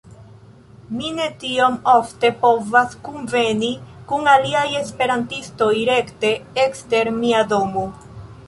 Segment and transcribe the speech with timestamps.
[0.99, 3.69] Mi ne tiom ofte povas kunveni
[4.13, 6.33] kun aliaj esperantistoj rekte
[6.67, 7.89] ekster mia domo.